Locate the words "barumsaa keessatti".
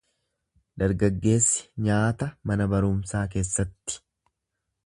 2.75-4.03